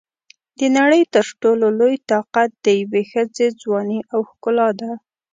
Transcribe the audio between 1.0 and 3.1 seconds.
تر ټولو لوی طاقت د یوې